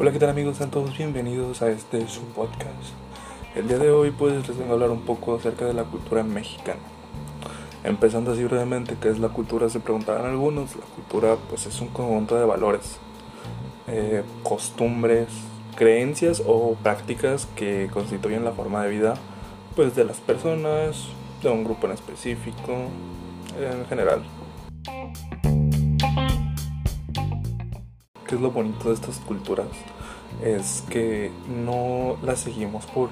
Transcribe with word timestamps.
Hola, 0.00 0.12
¿qué 0.12 0.18
tal 0.18 0.30
amigos? 0.30 0.56
Sean 0.56 0.70
todos 0.70 0.96
bienvenidos 0.96 1.60
a 1.60 1.68
este 1.68 2.08
su 2.08 2.22
podcast. 2.28 2.94
El 3.54 3.68
día 3.68 3.76
de 3.76 3.90
hoy 3.90 4.10
pues 4.10 4.48
les 4.48 4.56
vengo 4.56 4.70
a 4.70 4.72
hablar 4.72 4.88
un 4.88 5.02
poco 5.02 5.34
acerca 5.34 5.66
de 5.66 5.74
la 5.74 5.84
cultura 5.84 6.22
mexicana. 6.22 6.80
Empezando 7.84 8.32
así 8.32 8.42
brevemente, 8.44 8.96
¿qué 8.98 9.10
es 9.10 9.18
la 9.18 9.28
cultura? 9.28 9.68
Se 9.68 9.78
preguntarán 9.78 10.24
algunos. 10.24 10.74
La 10.74 10.86
cultura 10.86 11.36
pues 11.50 11.66
es 11.66 11.78
un 11.82 11.88
conjunto 11.88 12.34
de 12.34 12.46
valores, 12.46 12.96
eh, 13.88 14.22
costumbres, 14.42 15.28
creencias 15.76 16.42
o 16.46 16.76
prácticas 16.82 17.46
que 17.54 17.90
constituyen 17.92 18.42
la 18.42 18.52
forma 18.52 18.82
de 18.82 18.88
vida 18.88 19.14
pues 19.76 19.94
de 19.96 20.04
las 20.04 20.16
personas, 20.16 21.08
de 21.42 21.50
un 21.50 21.62
grupo 21.62 21.86
en 21.88 21.92
específico, 21.92 22.72
en 23.60 23.84
general. 23.84 24.22
¿Qué 28.30 28.36
es 28.36 28.42
lo 28.42 28.52
bonito 28.52 28.90
de 28.90 28.94
estas 28.94 29.18
culturas? 29.18 29.66
Es 30.40 30.84
que 30.88 31.32
no 31.48 32.16
las 32.22 32.38
seguimos 32.38 32.86
por, 32.86 33.10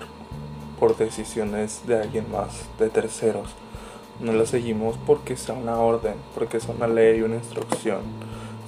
por 0.79 0.97
decisiones 0.97 1.85
de 1.89 2.01
alguien 2.01 2.31
más, 2.31 2.67
de 2.79 2.89
terceros. 2.89 3.49
No 4.21 4.33
las 4.33 4.51
seguimos 4.51 4.97
porque 5.09 5.37
sea 5.37 5.57
una 5.57 5.81
orden, 5.81 6.15
porque 6.37 6.61
sea 6.61 6.73
una 6.73 6.87
ley, 6.87 7.23
una 7.23 7.35
instrucción, 7.35 8.03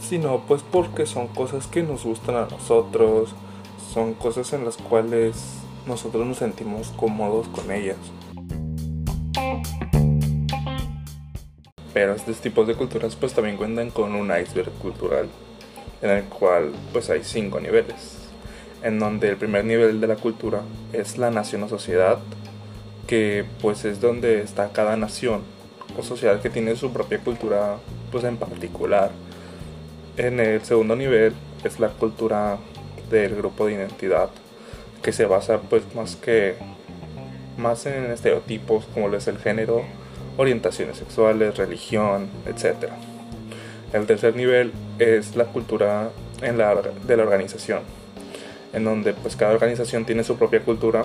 sino 0.01 0.41
pues 0.41 0.63
porque 0.63 1.07
son 1.07 1.29
cosas 1.29 1.69
que 1.69 1.85
nos 1.85 2.03
gustan 2.03 2.35
a 2.35 2.49
nosotros, 2.51 3.33
son 3.95 4.15
cosas 4.15 4.53
en 4.53 4.65
las 4.65 4.77
cuales 4.77 5.37
nosotros 5.87 6.27
nos 6.27 6.39
sentimos 6.39 6.89
cómodos 6.97 7.47
con 7.47 7.71
ellas. 7.71 7.99
Pero 11.95 12.15
estos 12.15 12.41
tipos 12.41 12.67
de 12.67 12.75
culturas 12.75 13.15
pues 13.15 13.35
también 13.35 13.57
cuentan 13.57 13.91
con 13.91 14.17
un 14.17 14.33
iceberg 14.37 14.73
cultural 14.83 15.29
en 16.03 16.11
el 16.11 16.25
cual 16.25 16.73
pues 16.93 17.11
hay 17.11 17.23
cinco 17.23 17.61
niveles, 17.61 18.19
en 18.83 18.99
donde 18.99 19.29
el 19.29 19.37
primer 19.37 19.65
nivel 19.65 20.01
de 20.01 20.07
la 20.07 20.17
cultura 20.17 20.63
es 20.93 21.19
la 21.19 21.31
nación 21.31 21.63
o 21.63 21.69
sociedad, 21.69 22.19
que 23.07 23.45
pues 23.61 23.85
es 23.85 24.01
donde 24.01 24.43
está 24.43 24.71
cada 24.73 24.97
nación 24.97 25.43
o 25.99 26.03
sociedad 26.03 26.41
que 26.41 26.51
tiene 26.51 26.77
su 26.77 26.93
propia 26.93 27.19
cultura 27.19 27.77
pues 28.11 28.25
en 28.25 28.37
particular. 28.37 29.11
En 30.17 30.41
el 30.41 30.63
segundo 30.63 30.97
nivel 30.97 31.35
es 31.65 31.81
la 31.81 31.89
cultura 31.89 32.59
del 33.11 33.37
grupo 33.37 33.67
de 33.67 33.75
identidad, 33.75 34.31
que 35.03 35.13
se 35.13 35.27
basa 35.27 35.61
pues 35.61 35.83
más 35.95 36.17
que 36.17 36.55
más 37.57 37.85
en 37.87 38.11
estereotipos 38.11 38.87
como 38.95 39.09
lo 39.09 39.17
es 39.17 39.29
el 39.29 39.39
género, 39.39 39.83
orientaciones 40.37 40.97
sexuales, 40.97 41.57
religión, 41.57 42.29
etc. 42.47 42.91
El 43.93 44.07
tercer 44.07 44.37
nivel 44.37 44.73
es 44.99 45.35
la 45.37 45.47
cultura 45.47 46.11
en 46.43 46.59
la, 46.59 46.75
de 47.07 47.17
la 47.17 47.23
organización, 47.23 47.81
en 48.73 48.85
donde 48.85 49.15
pues 49.15 49.35
cada 49.37 49.53
organización 49.53 50.05
tiene 50.05 50.23
su 50.23 50.37
propia 50.37 50.61
cultura 50.61 51.05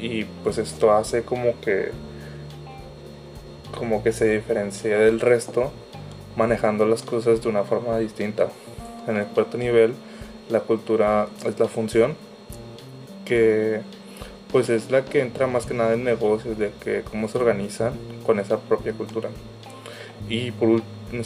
y 0.00 0.24
pues 0.42 0.58
esto 0.58 0.92
hace 0.92 1.22
como 1.22 1.60
que 1.60 1.92
como 3.78 4.02
que 4.02 4.12
se 4.12 4.32
diferencia 4.32 4.98
del 4.98 5.20
resto 5.20 5.72
manejando 6.36 6.86
las 6.86 7.02
cosas 7.02 7.42
de 7.42 7.48
una 7.48 7.64
forma 7.64 7.98
distinta. 7.98 8.48
En 9.06 9.16
el 9.16 9.26
cuarto 9.26 9.56
nivel 9.58 9.94
la 10.50 10.60
cultura 10.60 11.28
es 11.44 11.58
la 11.58 11.68
función 11.68 12.16
que 13.24 13.80
pues 14.50 14.68
es 14.68 14.90
la 14.90 15.04
que 15.04 15.20
entra 15.20 15.46
más 15.46 15.66
que 15.66 15.74
nada 15.74 15.94
en 15.94 16.04
negocios 16.04 16.58
de 16.58 16.70
que 16.82 17.02
cómo 17.02 17.28
se 17.28 17.38
organizan 17.38 17.94
con 18.24 18.38
esa 18.38 18.58
propia 18.58 18.92
cultura. 18.92 19.28
Y 20.28 20.52
por 20.52 20.68
último, 20.68 21.22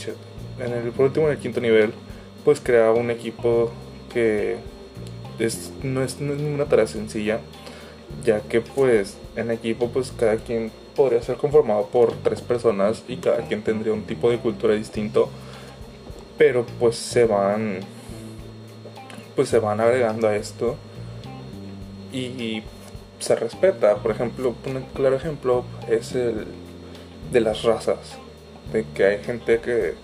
en 0.60 0.72
el, 0.72 0.90
por 0.92 1.06
último, 1.06 1.26
en 1.26 1.32
el 1.32 1.38
quinto 1.38 1.60
nivel, 1.60 1.92
pues 2.44 2.60
crea 2.60 2.92
un 2.92 3.10
equipo 3.10 3.70
que 4.12 4.56
es, 5.38 5.72
no, 5.82 6.02
es, 6.02 6.20
ninguna 6.20 6.64
tarea 6.66 6.86
sencilla, 6.86 7.40
ya 8.24 8.40
que 8.40 8.60
pues 8.60 9.16
en 9.36 9.50
equipo 9.50 9.88
pues 9.88 10.12
cada 10.18 10.36
quien 10.36 10.70
podría 10.96 11.22
ser 11.22 11.36
conformado 11.36 11.86
por 11.86 12.12
tres 12.22 12.40
personas 12.40 13.04
y 13.06 13.16
cada 13.16 13.46
quien 13.46 13.62
tendría 13.62 13.92
un 13.92 14.02
tipo 14.02 14.30
de 14.30 14.38
cultura 14.38 14.74
distinto, 14.74 15.28
pero 16.36 16.64
pues 16.78 16.96
se 16.96 17.24
van 17.24 17.80
pues 19.36 19.50
se 19.50 19.60
van 19.60 19.80
agregando 19.80 20.26
a 20.26 20.34
esto 20.34 20.76
y 22.12 22.62
se 23.20 23.36
respeta. 23.36 23.96
Por 23.96 24.10
ejemplo, 24.10 24.54
un 24.66 24.82
claro 24.94 25.16
ejemplo 25.16 25.64
es 25.88 26.14
el 26.14 26.46
de 27.32 27.40
las 27.40 27.62
razas, 27.62 28.16
de 28.72 28.84
que 28.94 29.04
hay 29.04 29.22
gente 29.22 29.60
que 29.60 29.94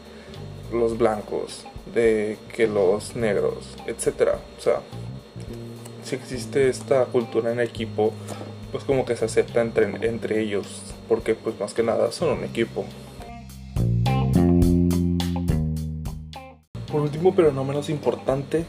los 0.73 0.99
blancos, 0.99 1.65
de 1.95 2.39
que 2.53 2.67
los 2.67 3.17
negros, 3.17 3.77
etcétera. 3.87 4.39
O 4.59 4.61
sea, 4.61 4.81
si 6.05 6.17
existe 6.17 6.69
esta 6.69 7.05
cultura 7.07 7.53
en 7.53 7.61
equipo, 7.61 8.13
pues 8.73 8.85
como 8.85 9.05
que 9.05 9.17
se 9.17 9.25
acepta 9.25 9.61
entre, 9.61 9.85
entre 10.07 10.41
ellos, 10.41 10.83
porque 11.09 11.35
pues 11.35 11.59
más 11.59 11.75
que 11.75 11.83
nada 11.83 12.13
son 12.13 12.39
un 12.39 12.45
equipo. 12.45 12.85
Por 16.91 17.01
último, 17.01 17.35
pero 17.35 17.53
no 17.53 17.65
menos 17.65 17.91
importante, 17.91 18.65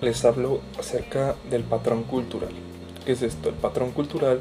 les 0.00 0.24
hablo 0.24 0.60
acerca 0.78 1.34
del 1.50 1.62
patrón 1.62 2.02
cultural. 2.04 2.52
¿Qué 3.04 3.12
es 3.12 3.22
esto? 3.22 3.48
El 3.48 3.54
patrón 3.54 3.92
cultural 3.92 4.40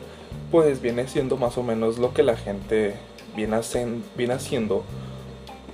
pues 0.52 0.82
viene 0.82 1.08
siendo 1.08 1.38
más 1.38 1.58
o 1.58 1.64
menos 1.64 1.98
lo 1.98 2.14
que 2.14 2.24
la 2.24 2.36
gente 2.36 2.96
viene, 3.36 3.60
viene 4.18 4.34
haciendo 4.34 4.84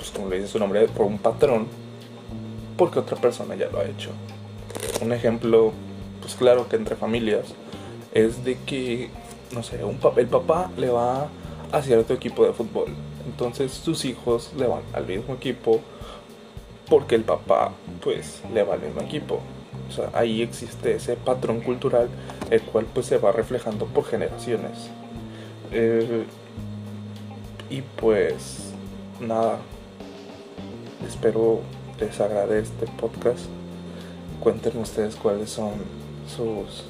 pues 0.02 0.10
como 0.10 0.30
le 0.30 0.38
dice 0.38 0.48
su 0.48 0.58
nombre, 0.58 0.88
por 0.88 1.06
un 1.06 1.20
patrón, 1.20 1.68
porque 2.76 2.98
otra 2.98 3.18
persona 3.18 3.54
ya 3.54 3.70
lo 3.70 3.80
ha 3.80 3.86
hecho. 3.86 4.10
Un 5.00 5.14
ejemplo, 5.14 5.74
pues 6.22 6.34
claro 6.34 6.68
que 6.68 6.76
entre 6.76 6.96
familias, 6.96 7.54
es 8.12 8.44
de 8.44 8.58
que, 8.66 9.12
no 9.52 9.62
sé, 9.62 9.84
un 9.86 10.00
el 10.18 10.28
papá 10.28 10.72
le 10.76 10.90
va 10.90 11.28
a 11.72 11.82
cierto 11.84 12.16
equipo 12.16 12.44
de 12.44 12.52
fútbol, 12.52 12.88
entonces 13.28 13.72
sus 13.72 14.04
hijos 14.06 14.52
le 14.58 14.66
van 14.66 14.82
al 14.94 15.06
mismo 15.06 15.36
equipo 15.36 15.82
porque 16.90 17.14
el 17.14 17.24
papá 17.24 17.72
pues 18.04 18.42
le 18.52 18.64
va 18.64 18.74
al 18.74 18.82
mismo 18.82 19.02
equipo. 19.02 19.40
O 19.88 19.94
sea, 19.94 20.10
ahí 20.14 20.42
existe 20.42 20.96
ese 20.96 21.16
patrón 21.16 21.62
cultural 21.62 22.10
el 22.50 22.62
cual 22.64 22.88
pues 22.92 23.06
se 23.06 23.20
va 23.20 23.32
reflejando 23.32 23.86
por 23.86 24.06
generaciones. 24.06 24.90
Eh, 25.72 26.24
y 27.70 27.82
pues 27.82 28.74
nada, 29.20 29.60
espero 31.08 31.60
les 32.00 32.20
agrade 32.20 32.60
este 32.60 32.88
podcast. 33.00 33.46
Cuéntenme 34.40 34.82
ustedes 34.82 35.16
cuáles 35.16 35.50
son 35.50 35.72
sus 36.28 36.86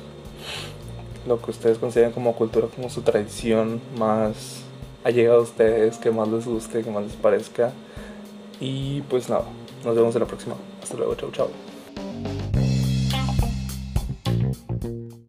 lo 1.28 1.42
que 1.42 1.52
ustedes 1.52 1.78
consideran 1.78 2.12
como 2.12 2.36
cultura, 2.36 2.68
como 2.76 2.90
su 2.90 3.02
tradición 3.02 3.82
más 3.98 4.64
ha 5.04 5.12
llegado 5.12 5.40
a 5.40 5.44
ustedes, 5.44 5.98
que 5.98 6.12
más 6.12 6.28
les 6.28 6.46
guste, 6.46 6.84
que 6.84 6.92
más 6.92 7.04
les 7.04 7.14
parezca. 7.14 7.72
Y 8.60 9.02
pues 9.04 9.30
nada, 9.30 9.46
nos 9.84 9.96
vemos 9.96 10.16
en 10.16 10.22
la 10.22 10.28
próxima. 10.28 10.56
Hasta 10.82 10.98
luego, 10.98 11.16
chau 11.16 11.32
chau. 11.32 12.61